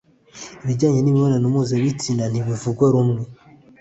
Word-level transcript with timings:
ibijyanye 0.63 0.99
n'imibonano 1.01 1.45
mpuzabitsina 1.53 2.23
ntibivugwa 2.27 2.85
rumwe 2.93 3.21